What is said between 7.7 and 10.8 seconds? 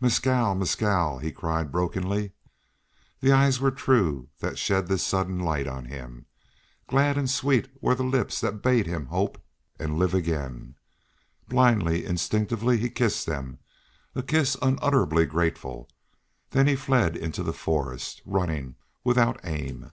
were the lips that bade him hope and live again.